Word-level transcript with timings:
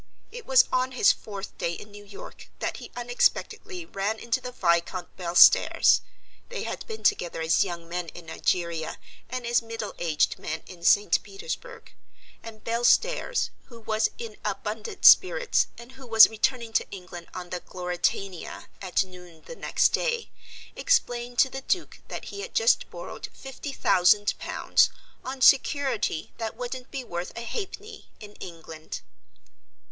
It 0.31 0.47
was 0.47 0.65
on 0.73 0.93
his 0.93 1.11
fourth 1.11 1.55
day 1.59 1.73
in 1.73 1.91
New 1.91 2.03
York 2.03 2.49
that 2.57 2.77
he 2.77 2.89
unexpectedly 2.95 3.85
ran 3.85 4.17
into 4.17 4.41
the 4.41 4.51
Viscount 4.51 5.15
Belstairs 5.15 6.01
(they 6.49 6.63
had 6.63 6.87
been 6.87 7.03
together 7.03 7.39
as 7.39 7.63
young 7.63 7.87
men 7.87 8.07
in 8.07 8.25
Nigeria, 8.25 8.97
and 9.29 9.45
as 9.45 9.61
middle 9.61 9.93
aged 9.99 10.39
men 10.39 10.63
in 10.65 10.81
St. 10.83 11.21
Petersburg), 11.21 11.93
and 12.41 12.63
Belstairs, 12.63 13.51
who 13.65 13.79
was 13.79 14.09
in 14.17 14.37
abundant 14.43 15.05
spirits 15.05 15.67
and 15.77 15.91
who 15.91 16.07
was 16.07 16.31
returning 16.31 16.73
to 16.73 16.89
England 16.89 17.27
on 17.35 17.51
the 17.51 17.59
Gloritania 17.59 18.69
at 18.81 19.03
noon 19.03 19.43
the 19.45 19.55
next 19.55 19.89
day, 19.89 20.31
explained 20.75 21.37
to 21.37 21.49
the 21.51 21.61
Duke 21.61 22.01
that 22.07 22.25
he 22.25 22.41
had 22.41 22.55
just 22.55 22.89
borrowed 22.89 23.29
fifty 23.35 23.71
thousand 23.71 24.33
pounds, 24.39 24.89
on 25.23 25.41
security 25.41 26.33
that 26.39 26.55
wouldn't 26.57 26.89
be 26.89 27.03
worth 27.03 27.37
a 27.37 27.43
halfpenny 27.43 28.09
in 28.19 28.33
England. 28.39 29.01